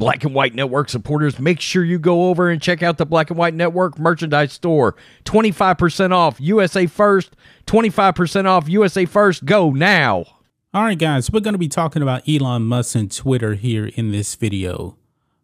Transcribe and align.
Black 0.00 0.24
and 0.24 0.34
White 0.34 0.54
Network 0.54 0.88
supporters, 0.88 1.38
make 1.38 1.60
sure 1.60 1.84
you 1.84 1.98
go 1.98 2.30
over 2.30 2.48
and 2.48 2.60
check 2.60 2.82
out 2.82 2.96
the 2.96 3.04
Black 3.04 3.28
and 3.28 3.38
White 3.38 3.52
Network 3.52 3.98
merchandise 3.98 4.50
store. 4.54 4.96
25% 5.26 6.10
off 6.10 6.40
USA 6.40 6.86
First, 6.86 7.36
25% 7.66 8.46
off 8.46 8.66
USA 8.66 9.04
First. 9.04 9.44
Go 9.44 9.70
now. 9.70 10.24
All 10.72 10.84
right, 10.84 10.98
guys, 10.98 11.30
we're 11.30 11.40
going 11.40 11.52
to 11.52 11.58
be 11.58 11.68
talking 11.68 12.00
about 12.00 12.26
Elon 12.26 12.62
Musk 12.62 12.94
and 12.94 13.14
Twitter 13.14 13.54
here 13.54 13.90
in 13.94 14.10
this 14.10 14.34
video. 14.36 14.96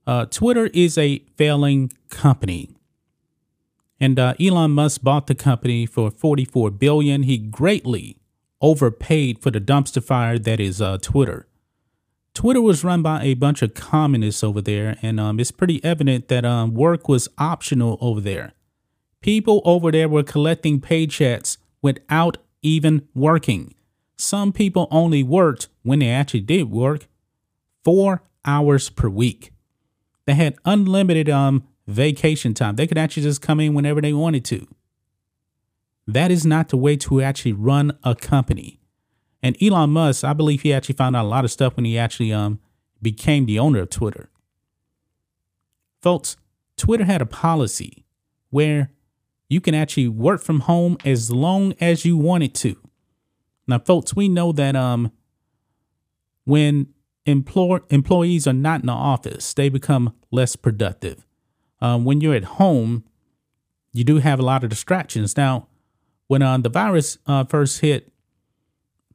Uh, 0.06 0.24
Twitter 0.24 0.70
is 0.72 0.96
a 0.96 1.18
failing 1.36 1.92
company. 2.08 2.70
And 4.00 4.18
uh, 4.18 4.34
Elon 4.40 4.70
Musk 4.70 5.02
bought 5.02 5.26
the 5.26 5.34
company 5.34 5.84
for 5.84 6.10
44 6.10 6.70
billion. 6.70 7.24
He 7.24 7.36
greatly 7.36 8.16
overpaid 8.62 9.38
for 9.38 9.50
the 9.50 9.60
dumpster 9.60 10.02
fire 10.02 10.38
that 10.38 10.60
is 10.60 10.80
uh, 10.80 10.96
Twitter. 11.02 11.46
Twitter 12.36 12.60
was 12.60 12.84
run 12.84 13.00
by 13.00 13.22
a 13.22 13.32
bunch 13.32 13.62
of 13.62 13.72
communists 13.72 14.44
over 14.44 14.60
there, 14.60 14.98
and 15.00 15.18
um, 15.18 15.40
it's 15.40 15.50
pretty 15.50 15.82
evident 15.82 16.28
that 16.28 16.44
um, 16.44 16.74
work 16.74 17.08
was 17.08 17.30
optional 17.38 17.96
over 17.98 18.20
there. 18.20 18.52
People 19.22 19.62
over 19.64 19.90
there 19.90 20.06
were 20.06 20.22
collecting 20.22 20.78
paychecks 20.78 21.56
without 21.80 22.36
even 22.60 23.08
working. 23.14 23.74
Some 24.18 24.52
people 24.52 24.86
only 24.90 25.22
worked 25.22 25.68
when 25.82 26.00
they 26.00 26.10
actually 26.10 26.42
did 26.42 26.70
work 26.70 27.08
four 27.82 28.22
hours 28.44 28.90
per 28.90 29.08
week. 29.08 29.50
They 30.26 30.34
had 30.34 30.58
unlimited 30.66 31.30
um 31.30 31.66
vacation 31.86 32.52
time. 32.52 32.76
They 32.76 32.86
could 32.86 32.98
actually 32.98 33.22
just 33.22 33.40
come 33.40 33.60
in 33.60 33.72
whenever 33.72 34.02
they 34.02 34.12
wanted 34.12 34.44
to. 34.46 34.66
That 36.06 36.30
is 36.30 36.44
not 36.44 36.68
the 36.68 36.76
way 36.76 36.96
to 36.96 37.22
actually 37.22 37.54
run 37.54 37.96
a 38.04 38.14
company. 38.14 38.78
And 39.42 39.60
Elon 39.62 39.90
Musk, 39.90 40.24
I 40.24 40.32
believe 40.32 40.62
he 40.62 40.72
actually 40.72 40.94
found 40.96 41.14
out 41.14 41.24
a 41.24 41.28
lot 41.28 41.44
of 41.44 41.50
stuff 41.50 41.76
when 41.76 41.84
he 41.84 41.98
actually 41.98 42.32
um 42.32 42.60
became 43.02 43.46
the 43.46 43.58
owner 43.58 43.80
of 43.80 43.90
Twitter. 43.90 44.30
Folks, 46.00 46.36
Twitter 46.76 47.04
had 47.04 47.22
a 47.22 47.26
policy 47.26 48.04
where 48.50 48.90
you 49.48 49.60
can 49.60 49.74
actually 49.74 50.08
work 50.08 50.42
from 50.42 50.60
home 50.60 50.96
as 51.04 51.30
long 51.30 51.74
as 51.80 52.04
you 52.04 52.16
wanted 52.16 52.54
to. 52.54 52.76
Now, 53.68 53.78
folks, 53.78 54.14
we 54.14 54.28
know 54.28 54.52
that 54.52 54.74
um 54.76 55.12
when 56.44 56.88
employ- 57.26 57.80
employees 57.90 58.46
are 58.46 58.52
not 58.52 58.80
in 58.80 58.86
the 58.86 58.92
office, 58.92 59.52
they 59.52 59.68
become 59.68 60.14
less 60.30 60.56
productive. 60.56 61.26
Um, 61.80 62.04
when 62.04 62.20
you're 62.20 62.34
at 62.34 62.44
home, 62.44 63.04
you 63.92 64.04
do 64.04 64.18
have 64.18 64.38
a 64.38 64.42
lot 64.44 64.64
of 64.64 64.70
distractions. 64.70 65.36
Now, 65.36 65.68
when 66.28 66.42
uh, 66.42 66.58
the 66.58 66.68
virus 66.68 67.18
uh, 67.26 67.44
first 67.44 67.80
hit 67.80 68.12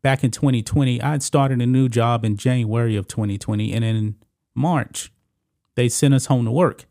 back 0.02 0.24
in 0.24 0.32
2020, 0.32 1.02
I'd 1.02 1.24
started 1.24 1.62
a 1.62 1.66
new 1.66 1.90
job 1.90 2.26
in 2.26 2.38
January 2.38 2.96
of 2.96 3.08
2020, 3.08 3.74
and 3.74 3.84
in 3.84 4.16
March, 4.56 5.12
they 5.76 5.90
sent 5.90 6.14
us 6.14 6.26
home 6.26 6.46
to 6.46 6.52
work. 6.52 6.86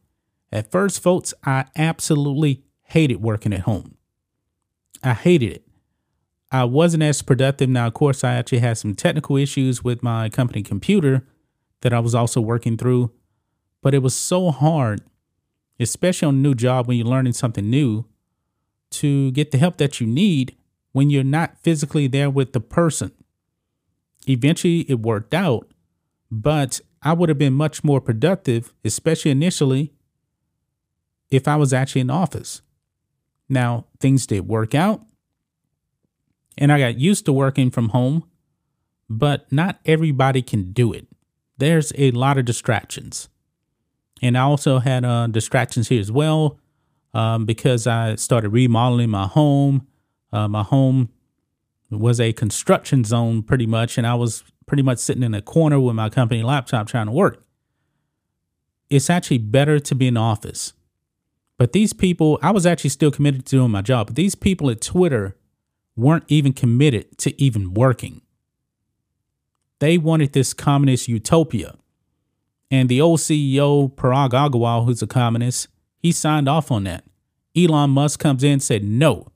At 0.52 0.70
first, 0.70 1.02
folks, 1.02 1.32
I 1.44 1.66
absolutely 1.76 2.62
hated 2.82 3.22
working 3.22 3.52
at 3.52 3.60
home. 3.60 3.96
I 5.02 5.14
hated 5.14 5.52
it. 5.52 5.66
I 6.52 6.64
wasn't 6.64 7.04
as 7.04 7.22
productive. 7.22 7.68
Now, 7.68 7.86
of 7.86 7.94
course, 7.94 8.24
I 8.24 8.34
actually 8.34 8.58
had 8.58 8.76
some 8.76 8.94
technical 8.94 9.36
issues 9.36 9.84
with 9.84 10.02
my 10.02 10.28
company 10.28 10.62
computer 10.62 11.24
that 11.82 11.92
I 11.92 12.00
was 12.00 12.14
also 12.14 12.40
working 12.40 12.76
through, 12.76 13.12
but 13.82 13.94
it 13.94 14.02
was 14.02 14.14
so 14.14 14.50
hard, 14.50 15.02
especially 15.78 16.26
on 16.26 16.34
a 16.34 16.38
new 16.38 16.54
job 16.54 16.88
when 16.88 16.98
you're 16.98 17.06
learning 17.06 17.34
something 17.34 17.70
new, 17.70 18.04
to 18.90 19.30
get 19.30 19.52
the 19.52 19.58
help 19.58 19.78
that 19.78 20.00
you 20.00 20.06
need 20.06 20.56
when 20.92 21.10
you're 21.10 21.24
not 21.24 21.58
physically 21.62 22.06
there 22.06 22.30
with 22.30 22.52
the 22.52 22.60
person. 22.60 23.12
Eventually, 24.28 24.80
it 24.88 25.00
worked 25.00 25.34
out, 25.34 25.70
but 26.30 26.80
I 27.02 27.12
would 27.12 27.28
have 27.28 27.38
been 27.38 27.54
much 27.54 27.82
more 27.82 28.00
productive, 28.00 28.74
especially 28.84 29.30
initially, 29.30 29.92
if 31.30 31.48
I 31.48 31.56
was 31.56 31.72
actually 31.72 32.02
in 32.02 32.10
office. 32.10 32.60
Now, 33.48 33.86
things 33.98 34.26
did 34.26 34.46
work 34.48 34.74
out 34.74 35.02
and 36.60 36.70
I 36.70 36.78
got 36.78 36.98
used 36.98 37.24
to 37.24 37.32
working 37.32 37.70
from 37.70 37.88
home, 37.88 38.24
but 39.08 39.50
not 39.50 39.80
everybody 39.86 40.42
can 40.42 40.72
do 40.72 40.92
it. 40.92 41.06
There's 41.58 41.92
a 41.96 42.10
lot 42.12 42.38
of 42.38 42.44
distractions. 42.44 43.28
And 44.22 44.36
I 44.36 44.42
also 44.42 44.78
had 44.78 45.04
uh, 45.04 45.26
distractions 45.28 45.88
here 45.88 46.00
as 46.00 46.12
well 46.12 46.58
um, 47.14 47.46
because 47.46 47.86
I 47.86 48.14
started 48.16 48.50
remodeling 48.50 49.10
my 49.10 49.26
home. 49.26 49.86
Uh, 50.32 50.48
my 50.48 50.62
home 50.62 51.10
was 51.90 52.20
a 52.20 52.32
construction 52.32 53.04
zone 53.04 53.42
pretty 53.42 53.66
much, 53.66 53.98
and 53.98 54.06
I 54.06 54.14
was 54.14 54.44
pretty 54.66 54.82
much 54.82 54.98
sitting 54.98 55.22
in 55.22 55.34
a 55.34 55.42
corner 55.42 55.80
with 55.80 55.96
my 55.96 56.08
company 56.08 56.42
laptop 56.42 56.86
trying 56.86 57.06
to 57.06 57.12
work. 57.12 57.44
It's 58.88 59.10
actually 59.10 59.38
better 59.38 59.80
to 59.80 59.94
be 59.94 60.08
in 60.08 60.14
the 60.14 60.20
office. 60.20 60.72
But 61.58 61.72
these 61.72 61.92
people, 61.92 62.38
I 62.42 62.52
was 62.52 62.66
actually 62.66 62.90
still 62.90 63.10
committed 63.10 63.44
to 63.46 63.56
doing 63.56 63.70
my 63.70 63.82
job, 63.82 64.06
but 64.08 64.16
these 64.16 64.34
people 64.34 64.70
at 64.70 64.80
Twitter 64.80 65.36
weren't 65.96 66.24
even 66.28 66.52
committed 66.52 67.18
to 67.18 67.40
even 67.42 67.74
working. 67.74 68.22
They 69.80 69.98
wanted 69.98 70.32
this 70.32 70.54
communist 70.54 71.08
utopia. 71.08 71.76
And 72.70 72.88
the 72.88 73.00
old 73.00 73.18
CEO, 73.18 73.92
Parag 73.92 74.30
Agrawal, 74.30 74.84
who's 74.84 75.02
a 75.02 75.06
communist, 75.06 75.68
he 75.98 76.12
signed 76.12 76.48
off 76.48 76.70
on 76.70 76.84
that. 76.84 77.04
Elon 77.56 77.90
Musk 77.90 78.20
comes 78.20 78.44
in 78.44 78.52
and 78.52 78.62
said 78.62 78.84
no. 78.84 79.29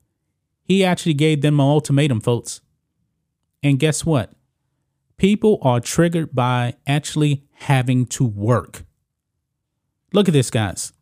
He 0.64 0.84
actually 0.84 1.14
gave 1.14 1.42
them 1.42 1.60
an 1.60 1.66
ultimatum, 1.66 2.20
folks. 2.20 2.60
And 3.62 3.78
guess 3.78 4.04
what? 4.04 4.32
People 5.16 5.58
are 5.62 5.80
triggered 5.80 6.34
by 6.34 6.74
actually 6.86 7.44
having 7.52 8.06
to 8.06 8.24
work. 8.24 8.84
Look 10.12 10.28
at 10.28 10.32
this, 10.32 10.50
guys. 10.50 10.92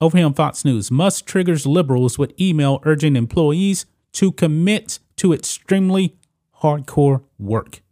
Over 0.00 0.18
here 0.18 0.26
on 0.26 0.34
Fox 0.34 0.64
News, 0.64 0.90
Musk 0.90 1.26
triggers 1.26 1.66
liberals 1.66 2.18
with 2.18 2.38
email 2.40 2.80
urging 2.84 3.16
employees 3.16 3.86
to 4.12 4.32
commit 4.32 4.98
to 5.16 5.32
extremely 5.32 6.16
hardcore 6.60 7.22
work. 7.38 7.82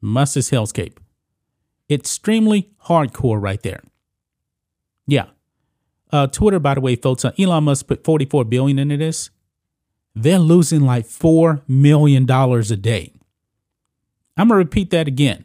Musk's 0.00 0.50
Hellscape. 0.50 0.96
Extremely 1.88 2.70
hardcore 2.86 3.40
right 3.40 3.62
there. 3.62 3.82
Yeah. 5.06 5.26
Uh, 6.12 6.26
Twitter, 6.26 6.58
by 6.58 6.74
the 6.74 6.80
way, 6.80 6.96
folks, 6.96 7.24
uh, 7.24 7.32
Elon 7.38 7.64
Musk 7.64 7.86
put 7.86 8.04
44 8.04 8.44
billion 8.44 8.78
into 8.78 8.96
this. 8.96 9.30
They're 10.14 10.38
losing 10.38 10.82
like 10.82 11.06
$4 11.06 11.62
million 11.68 12.28
a 12.30 12.76
day. 12.76 13.12
I'm 14.36 14.48
going 14.48 14.56
to 14.58 14.64
repeat 14.64 14.90
that 14.90 15.06
again. 15.06 15.44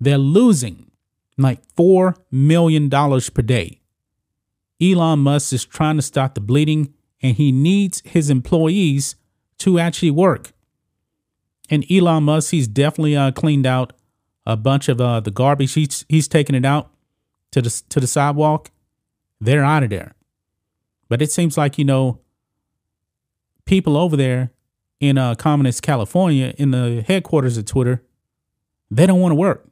They're 0.00 0.18
losing 0.18 0.90
like 1.38 1.60
$4 1.76 2.16
million 2.30 2.90
per 2.90 3.42
day. 3.42 3.80
Elon 4.82 5.20
Musk 5.20 5.52
is 5.52 5.64
trying 5.64 5.96
to 5.96 6.02
stop 6.02 6.34
the 6.34 6.40
bleeding 6.40 6.92
and 7.22 7.36
he 7.36 7.52
needs 7.52 8.02
his 8.04 8.30
employees 8.30 9.16
to 9.58 9.78
actually 9.78 10.10
work. 10.10 10.52
And 11.70 11.90
Elon 11.90 12.24
Musk, 12.24 12.50
he's 12.50 12.68
definitely 12.68 13.16
uh, 13.16 13.30
cleaned 13.32 13.66
out 13.66 13.94
a 14.44 14.56
bunch 14.56 14.88
of 14.88 15.00
uh, 15.00 15.20
the 15.20 15.30
garbage. 15.30 15.72
He's 15.72 16.04
he's 16.08 16.28
taking 16.28 16.54
it 16.54 16.66
out 16.66 16.90
to 17.52 17.62
the 17.62 17.82
to 17.88 18.00
the 18.00 18.06
sidewalk. 18.06 18.70
They're 19.40 19.64
out 19.64 19.82
of 19.82 19.90
there. 19.90 20.14
But 21.08 21.22
it 21.22 21.32
seems 21.32 21.56
like 21.56 21.78
you 21.78 21.84
know 21.84 22.20
people 23.64 23.96
over 23.96 24.16
there 24.16 24.50
in 25.00 25.18
uh, 25.18 25.34
communist 25.34 25.82
California, 25.82 26.54
in 26.56 26.70
the 26.70 27.04
headquarters 27.06 27.56
of 27.56 27.64
Twitter, 27.64 28.02
they 28.90 29.06
don't 29.06 29.20
want 29.20 29.32
to 29.32 29.36
work. 29.36 29.68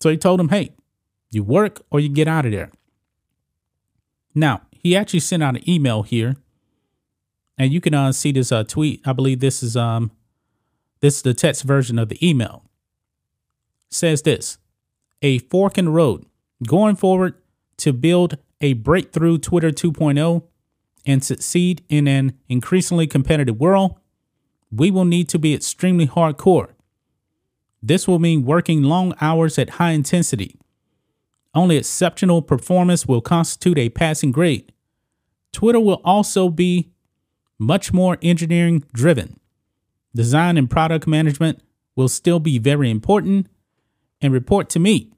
So 0.00 0.10
he 0.10 0.16
told 0.16 0.40
them, 0.40 0.48
"Hey, 0.48 0.72
you 1.30 1.42
work 1.42 1.82
or 1.90 2.00
you 2.00 2.08
get 2.08 2.28
out 2.28 2.44
of 2.44 2.52
there." 2.52 2.70
Now 4.34 4.62
he 4.70 4.96
actually 4.96 5.20
sent 5.20 5.42
out 5.42 5.56
an 5.56 5.68
email 5.68 6.02
here 6.02 6.36
and 7.58 7.72
you 7.72 7.80
can 7.80 7.94
uh, 7.94 8.12
see 8.12 8.32
this 8.32 8.50
uh, 8.50 8.64
tweet. 8.64 9.00
I 9.06 9.12
believe 9.12 9.40
this 9.40 9.62
is 9.62 9.76
um 9.76 10.10
this 11.00 11.16
is 11.16 11.22
the 11.22 11.34
text 11.34 11.64
version 11.64 11.98
of 11.98 12.08
the 12.08 12.26
email. 12.26 12.64
It 13.90 13.94
says 13.94 14.22
this: 14.22 14.58
a 15.20 15.38
fork 15.38 15.78
in 15.78 15.86
the 15.86 15.90
road 15.90 16.26
going 16.66 16.96
forward 16.96 17.34
to 17.78 17.92
build 17.92 18.38
a 18.60 18.74
breakthrough 18.74 19.38
Twitter 19.38 19.70
2.0 19.70 20.42
and 21.04 21.24
succeed 21.24 21.82
in 21.88 22.06
an 22.06 22.38
increasingly 22.48 23.06
competitive 23.06 23.58
world. 23.58 23.98
we 24.74 24.90
will 24.90 25.04
need 25.04 25.28
to 25.28 25.38
be 25.38 25.54
extremely 25.54 26.06
hardcore. 26.06 26.70
This 27.82 28.08
will 28.08 28.18
mean 28.18 28.44
working 28.44 28.82
long 28.82 29.14
hours 29.20 29.58
at 29.58 29.70
high 29.70 29.90
intensity. 29.90 30.58
Only 31.54 31.76
exceptional 31.76 32.40
performance 32.40 33.06
will 33.06 33.20
constitute 33.20 33.78
a 33.78 33.90
passing 33.90 34.32
grade. 34.32 34.72
Twitter 35.52 35.80
will 35.80 36.00
also 36.04 36.48
be 36.48 36.90
much 37.58 37.92
more 37.92 38.16
engineering 38.22 38.84
driven. 38.94 39.38
Design 40.14 40.56
and 40.56 40.70
product 40.70 41.06
management 41.06 41.60
will 41.94 42.08
still 42.08 42.40
be 42.40 42.58
very 42.58 42.90
important 42.90 43.48
and 44.22 44.32
report 44.32 44.70
to 44.70 44.78
me. 44.78 45.12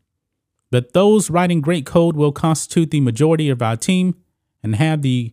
But 0.71 0.93
those 0.93 1.31
writing 1.31 1.61
great 1.61 1.87
code 1.87 2.17
will 2.17 2.33
constitute 2.33 2.91
the 2.91 3.01
majority 3.01 3.49
of 3.49 3.63
our 3.63 3.77
team 3.77 4.17
and 4.63 4.75
have 4.75 5.03
the 5.03 5.33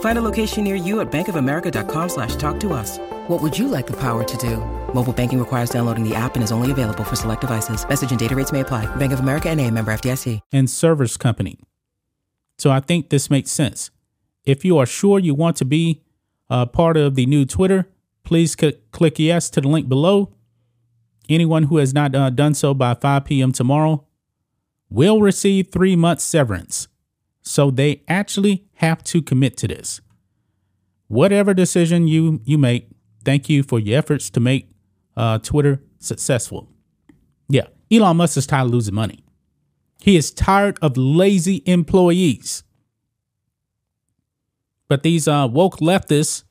Find 0.00 0.16
a 0.18 0.22
location 0.22 0.64
near 0.64 0.76
you 0.76 1.00
at 1.00 1.10
bankofamerica.com 1.10 2.08
slash 2.08 2.36
talk 2.36 2.60
to 2.60 2.72
us. 2.72 2.98
What 3.28 3.42
would 3.42 3.58
you 3.58 3.68
like 3.68 3.86
the 3.86 3.98
power 3.98 4.22
to 4.22 4.36
do? 4.36 4.58
Mobile 4.94 5.12
banking 5.12 5.38
requires 5.38 5.70
downloading 5.70 6.08
the 6.08 6.14
app 6.14 6.34
and 6.36 6.44
is 6.44 6.52
only 6.52 6.70
available 6.70 7.04
for 7.04 7.16
select 7.16 7.40
devices. 7.40 7.86
Message 7.88 8.10
and 8.10 8.20
data 8.20 8.36
rates 8.36 8.52
may 8.52 8.60
apply. 8.60 8.86
Bank 8.96 9.12
of 9.12 9.20
America 9.20 9.48
and 9.50 9.60
a 9.60 9.70
member 9.70 9.92
FDIC. 9.92 10.40
And 10.52 10.70
service 10.70 11.16
company. 11.16 11.58
So 12.58 12.70
I 12.70 12.80
think 12.80 13.10
this 13.10 13.28
makes 13.30 13.50
sense. 13.50 13.90
If 14.44 14.64
you 14.64 14.78
are 14.78 14.86
sure 14.86 15.18
you 15.18 15.34
want 15.34 15.56
to 15.56 15.64
be 15.64 16.02
a 16.48 16.66
part 16.66 16.96
of 16.96 17.14
the 17.14 17.26
new 17.26 17.44
Twitter, 17.44 17.88
please 18.22 18.54
c- 18.58 18.74
click 18.92 19.18
yes 19.18 19.50
to 19.50 19.60
the 19.60 19.68
link 19.68 19.88
below. 19.88 20.34
Anyone 21.28 21.64
who 21.64 21.78
has 21.78 21.94
not 21.94 22.14
uh, 22.14 22.30
done 22.30 22.54
so 22.54 22.74
by 22.74 22.94
5 22.94 23.24
p.m. 23.24 23.52
tomorrow 23.52 24.04
will 24.90 25.20
receive 25.20 25.68
three 25.72 25.96
months 25.96 26.22
severance. 26.22 26.86
So 27.44 27.70
they 27.70 28.02
actually 28.08 28.64
have 28.74 29.04
to 29.04 29.22
commit 29.22 29.56
to 29.58 29.68
this. 29.68 30.00
Whatever 31.08 31.54
decision 31.54 32.08
you 32.08 32.40
you 32.44 32.58
make, 32.58 32.88
thank 33.24 33.48
you 33.48 33.62
for 33.62 33.78
your 33.78 33.98
efforts 33.98 34.30
to 34.30 34.40
make 34.40 34.70
uh, 35.16 35.38
Twitter 35.38 35.82
successful. 35.98 36.68
Yeah, 37.48 37.66
Elon 37.92 38.16
Musk 38.16 38.36
is 38.38 38.46
tired 38.46 38.66
of 38.66 38.70
losing 38.72 38.94
money. 38.94 39.24
He 40.00 40.16
is 40.16 40.30
tired 40.30 40.78
of 40.82 40.96
lazy 40.96 41.62
employees. 41.66 42.64
But 44.88 45.02
these 45.02 45.28
uh, 45.28 45.48
woke 45.50 45.78
leftists, 45.78 46.44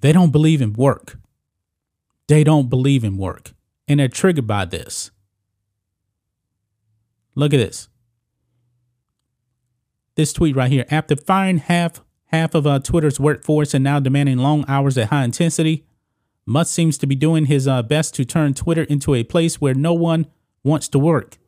they 0.00 0.12
don't 0.12 0.32
believe 0.32 0.62
in 0.62 0.72
work. 0.72 1.18
They 2.28 2.44
don't 2.44 2.70
believe 2.70 3.02
in 3.04 3.16
work, 3.16 3.52
and 3.88 3.98
they're 3.98 4.08
triggered 4.08 4.46
by 4.46 4.64
this. 4.64 5.10
Look 7.34 7.52
at 7.52 7.58
this. 7.58 7.88
This 10.20 10.34
tweet 10.34 10.54
right 10.54 10.70
here. 10.70 10.84
After 10.90 11.16
firing 11.16 11.56
half 11.56 12.02
half 12.26 12.54
of 12.54 12.66
uh, 12.66 12.80
Twitter's 12.80 13.18
workforce 13.18 13.72
and 13.72 13.82
now 13.82 13.98
demanding 14.00 14.36
long 14.36 14.66
hours 14.68 14.98
at 14.98 15.08
high 15.08 15.24
intensity, 15.24 15.86
Musk 16.44 16.74
seems 16.74 16.98
to 16.98 17.06
be 17.06 17.14
doing 17.14 17.46
his 17.46 17.66
uh, 17.66 17.82
best 17.82 18.16
to 18.16 18.26
turn 18.26 18.52
Twitter 18.52 18.82
into 18.82 19.14
a 19.14 19.24
place 19.24 19.62
where 19.62 19.72
no 19.72 19.94
one 19.94 20.26
wants 20.62 20.88
to 20.88 20.98
work, 20.98 21.38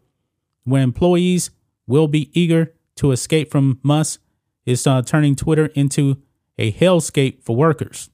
where 0.65 0.81
employees 0.81 1.51
will 1.87 2.09
be 2.09 2.31
eager 2.33 2.73
to 2.97 3.13
escape 3.13 3.51
from 3.51 3.79
Musk. 3.83 4.23
Is 4.65 4.87
uh, 4.87 5.03
turning 5.03 5.37
Twitter 5.37 5.67
into 5.75 6.23
a 6.57 6.73
hellscape 6.73 7.45
for 7.45 7.55
workers. 7.55 8.09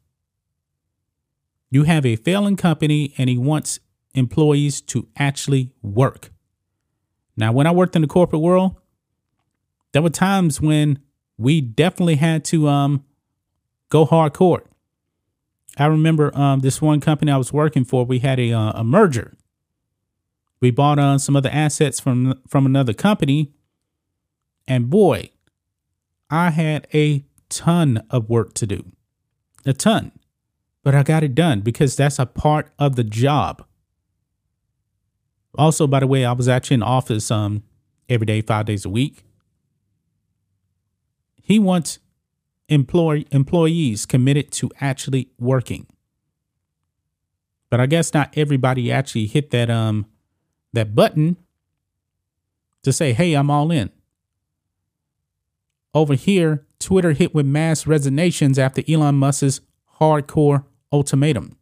You 1.70 1.84
have 1.84 2.04
a 2.04 2.16
failing 2.16 2.56
company, 2.56 3.14
and 3.16 3.30
he 3.30 3.38
wants 3.38 3.78
employees 4.12 4.80
to 4.80 5.06
actually 5.16 5.70
work. 5.82 6.32
Now, 7.36 7.52
when 7.52 7.68
I 7.68 7.70
worked 7.70 7.94
in 7.94 8.02
the 8.02 8.08
corporate 8.08 8.42
world, 8.42 8.74
there 9.92 10.02
were 10.02 10.10
times 10.10 10.60
when 10.60 10.98
we 11.36 11.60
definitely 11.60 12.16
had 12.16 12.44
to 12.46 12.68
um, 12.68 13.04
go 13.88 14.04
hardcore. 14.06 14.62
I 15.76 15.86
remember 15.86 16.36
um, 16.36 16.60
this 16.60 16.82
one 16.82 17.00
company 17.00 17.30
I 17.30 17.36
was 17.36 17.52
working 17.52 17.84
for. 17.84 18.04
We 18.04 18.18
had 18.18 18.40
a 18.40 18.52
uh, 18.52 18.72
a 18.74 18.84
merger. 18.84 19.36
We 20.60 20.72
bought 20.72 20.98
uh, 20.98 21.18
some 21.18 21.36
other 21.36 21.50
assets 21.52 22.00
from 22.00 22.40
from 22.48 22.66
another 22.66 22.92
company, 22.92 23.52
and 24.66 24.90
boy, 24.90 25.30
I 26.28 26.50
had 26.50 26.88
a 26.92 27.24
ton 27.48 28.02
of 28.10 28.28
work 28.28 28.54
to 28.54 28.66
do, 28.66 28.84
a 29.64 29.72
ton. 29.72 30.12
But 30.82 30.94
I 30.94 31.02
got 31.02 31.22
it 31.22 31.34
done 31.34 31.60
because 31.60 31.96
that's 31.96 32.18
a 32.18 32.26
part 32.26 32.70
of 32.78 32.96
the 32.96 33.04
job. 33.04 33.64
Also, 35.56 35.86
by 35.86 36.00
the 36.00 36.06
way, 36.06 36.24
I 36.24 36.32
was 36.32 36.48
actually 36.48 36.76
in 36.76 36.82
office 36.82 37.30
um 37.30 37.62
every 38.08 38.26
day, 38.26 38.40
five 38.40 38.66
days 38.66 38.84
a 38.84 38.90
week. 38.90 39.22
He 41.48 41.58
wants 41.58 41.98
employ 42.68 43.24
employees 43.30 44.04
committed 44.04 44.50
to 44.52 44.70
actually 44.82 45.30
working. 45.40 45.86
But 47.70 47.80
I 47.80 47.86
guess 47.86 48.12
not 48.12 48.36
everybody 48.36 48.92
actually 48.92 49.26
hit 49.26 49.50
that 49.50 49.70
um 49.70 50.04
that 50.74 50.94
button 50.94 51.38
to 52.82 52.92
say, 52.92 53.14
"Hey, 53.14 53.32
I'm 53.32 53.50
all 53.50 53.70
in." 53.70 53.88
Over 55.94 56.12
here, 56.12 56.66
Twitter 56.78 57.12
hit 57.12 57.34
with 57.34 57.46
mass 57.46 57.86
resignations 57.86 58.58
after 58.58 58.82
Elon 58.86 59.14
Musk's 59.14 59.62
hardcore 59.98 60.66
ultimatum. 60.92 61.56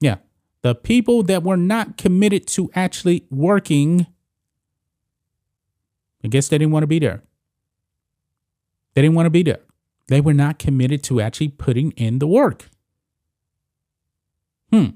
Yeah, 0.00 0.16
the 0.60 0.74
people 0.74 1.22
that 1.22 1.42
were 1.42 1.56
not 1.56 1.96
committed 1.96 2.46
to 2.48 2.70
actually 2.74 3.24
working, 3.30 4.06
I 6.22 6.28
guess 6.28 6.48
they 6.48 6.58
didn't 6.58 6.72
want 6.72 6.82
to 6.82 6.86
be 6.86 6.98
there. 6.98 7.22
They 8.98 9.02
didn't 9.02 9.14
want 9.14 9.26
to 9.26 9.30
be 9.30 9.44
there. 9.44 9.60
They 10.08 10.20
were 10.20 10.34
not 10.34 10.58
committed 10.58 11.04
to 11.04 11.20
actually 11.20 11.50
putting 11.50 11.92
in 11.92 12.18
the 12.18 12.26
work. 12.26 12.68
Hmm. 14.72 14.86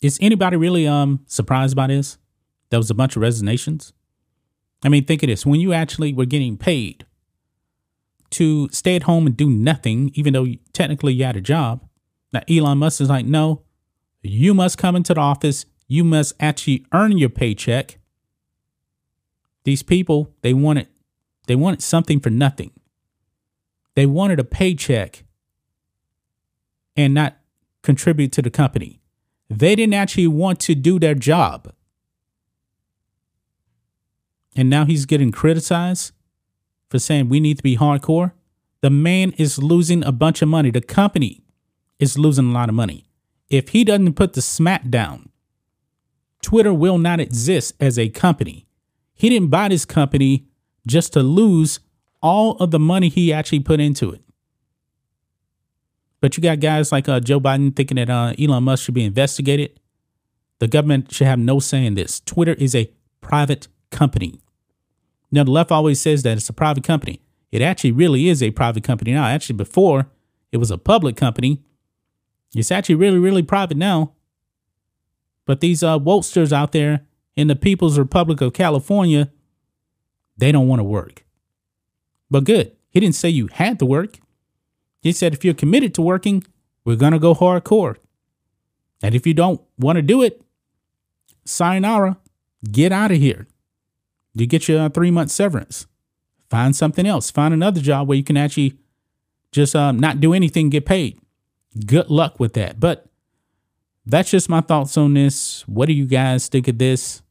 Is 0.00 0.16
anybody 0.18 0.56
really 0.56 0.88
um 0.88 1.20
surprised 1.26 1.76
by 1.76 1.88
this? 1.88 2.16
There 2.70 2.78
was 2.78 2.88
a 2.88 2.94
bunch 2.94 3.14
of 3.14 3.20
resignations. 3.20 3.92
I 4.82 4.88
mean, 4.88 5.04
think 5.04 5.22
of 5.22 5.26
this: 5.26 5.44
when 5.44 5.60
you 5.60 5.74
actually 5.74 6.14
were 6.14 6.24
getting 6.24 6.56
paid 6.56 7.04
to 8.30 8.70
stay 8.70 8.96
at 8.96 9.02
home 9.02 9.26
and 9.26 9.36
do 9.36 9.50
nothing, 9.50 10.10
even 10.14 10.32
though 10.32 10.46
technically 10.72 11.12
you 11.12 11.24
had 11.24 11.36
a 11.36 11.42
job. 11.42 11.86
Now 12.32 12.40
Elon 12.48 12.78
Musk 12.78 13.02
is 13.02 13.10
like, 13.10 13.26
no, 13.26 13.64
you 14.22 14.54
must 14.54 14.78
come 14.78 14.96
into 14.96 15.12
the 15.12 15.20
office. 15.20 15.66
You 15.88 16.04
must 16.04 16.32
actually 16.40 16.86
earn 16.94 17.18
your 17.18 17.28
paycheck. 17.28 17.98
These 19.64 19.82
people, 19.82 20.34
they 20.40 20.54
wanted, 20.54 20.88
they 21.48 21.56
wanted 21.56 21.82
something 21.82 22.20
for 22.20 22.30
nothing. 22.30 22.70
They 23.94 24.06
wanted 24.06 24.38
a 24.38 24.44
paycheck 24.44 25.24
and 26.94 27.14
not 27.14 27.38
contribute 27.82 28.32
to 28.32 28.42
the 28.42 28.50
company. 28.50 29.00
They 29.48 29.74
didn't 29.74 29.94
actually 29.94 30.26
want 30.26 30.60
to 30.60 30.74
do 30.74 30.98
their 30.98 31.14
job. 31.14 31.72
And 34.54 34.68
now 34.68 34.84
he's 34.84 35.06
getting 35.06 35.32
criticized 35.32 36.12
for 36.90 36.98
saying 36.98 37.28
we 37.28 37.40
need 37.40 37.56
to 37.56 37.62
be 37.62 37.76
hardcore. 37.76 38.32
The 38.82 38.90
man 38.90 39.32
is 39.38 39.58
losing 39.58 40.04
a 40.04 40.12
bunch 40.12 40.42
of 40.42 40.48
money. 40.48 40.70
The 40.70 40.82
company 40.82 41.42
is 41.98 42.18
losing 42.18 42.50
a 42.50 42.52
lot 42.52 42.68
of 42.68 42.74
money. 42.74 43.06
If 43.48 43.70
he 43.70 43.84
doesn't 43.84 44.14
put 44.14 44.34
the 44.34 44.42
smack 44.42 44.90
down, 44.90 45.30
Twitter 46.42 46.74
will 46.74 46.98
not 46.98 47.20
exist 47.20 47.74
as 47.80 47.98
a 47.98 48.10
company. 48.10 48.66
He 49.14 49.30
didn't 49.30 49.48
buy 49.48 49.68
this 49.68 49.86
company 49.86 50.47
just 50.88 51.12
to 51.12 51.20
lose 51.20 51.80
all 52.22 52.56
of 52.56 52.70
the 52.70 52.78
money 52.78 53.08
he 53.08 53.32
actually 53.32 53.60
put 53.60 53.80
into 53.80 54.10
it. 54.10 54.22
But 56.20 56.36
you 56.36 56.42
got 56.42 56.60
guys 56.60 56.90
like 56.90 57.08
uh, 57.08 57.20
Joe 57.20 57.38
Biden 57.38 57.74
thinking 57.76 57.96
that 57.96 58.10
uh, 58.10 58.34
Elon 58.38 58.64
Musk 58.64 58.84
should 58.84 58.94
be 58.94 59.04
investigated. 59.04 59.78
The 60.58 60.66
government 60.66 61.12
should 61.12 61.28
have 61.28 61.38
no 61.38 61.60
say 61.60 61.86
in 61.86 61.94
this. 61.94 62.20
Twitter 62.20 62.54
is 62.54 62.74
a 62.74 62.90
private 63.20 63.68
company. 63.92 64.40
Now, 65.30 65.44
the 65.44 65.52
left 65.52 65.70
always 65.70 66.00
says 66.00 66.24
that 66.24 66.36
it's 66.36 66.48
a 66.48 66.52
private 66.52 66.82
company. 66.82 67.20
It 67.52 67.62
actually 67.62 67.92
really 67.92 68.28
is 68.28 68.42
a 68.42 68.50
private 68.50 68.82
company 68.82 69.12
now. 69.12 69.26
Actually, 69.26 69.56
before 69.56 70.08
it 70.52 70.56
was 70.56 70.70
a 70.70 70.78
public 70.78 71.16
company. 71.16 71.62
It's 72.54 72.70
actually 72.70 72.94
really, 72.94 73.18
really 73.18 73.42
private 73.42 73.76
now. 73.76 74.14
But 75.44 75.60
these 75.60 75.82
uh, 75.82 75.98
out 75.98 76.72
there 76.72 77.06
in 77.36 77.48
the 77.48 77.56
People's 77.56 77.98
Republic 77.98 78.40
of 78.40 78.52
California, 78.52 79.30
they 80.38 80.52
don't 80.52 80.68
want 80.68 80.80
to 80.80 80.84
work. 80.84 81.24
But 82.30 82.44
good. 82.44 82.72
He 82.90 83.00
didn't 83.00 83.16
say 83.16 83.28
you 83.28 83.48
had 83.52 83.78
to 83.80 83.86
work. 83.86 84.18
He 85.00 85.12
said 85.12 85.34
if 85.34 85.44
you're 85.44 85.54
committed 85.54 85.94
to 85.94 86.02
working, 86.02 86.44
we're 86.84 86.96
going 86.96 87.12
to 87.12 87.18
go 87.18 87.34
hardcore. 87.34 87.96
And 89.02 89.14
if 89.14 89.26
you 89.26 89.34
don't 89.34 89.60
want 89.78 89.96
to 89.96 90.02
do 90.02 90.22
it, 90.22 90.42
sayonara, 91.44 92.18
get 92.70 92.92
out 92.92 93.10
of 93.10 93.18
here. 93.18 93.46
You 94.34 94.46
get 94.46 94.68
your 94.68 94.88
three 94.88 95.10
month 95.10 95.30
severance. 95.30 95.86
Find 96.50 96.74
something 96.74 97.06
else. 97.06 97.30
Find 97.30 97.52
another 97.52 97.80
job 97.80 98.08
where 98.08 98.16
you 98.16 98.24
can 98.24 98.36
actually 98.36 98.78
just 99.52 99.76
uh, 99.76 99.92
not 99.92 100.20
do 100.20 100.32
anything, 100.32 100.70
get 100.70 100.86
paid. 100.86 101.18
Good 101.86 102.10
luck 102.10 102.40
with 102.40 102.54
that. 102.54 102.80
But 102.80 103.06
that's 104.06 104.30
just 104.30 104.48
my 104.48 104.60
thoughts 104.60 104.96
on 104.96 105.14
this. 105.14 105.66
What 105.68 105.86
do 105.86 105.92
you 105.92 106.06
guys 106.06 106.48
think 106.48 106.68
of 106.68 106.78
this? 106.78 107.22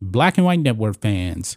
Black 0.00 0.36
and 0.36 0.44
White 0.44 0.58
Network 0.58 1.00
fans, 1.00 1.56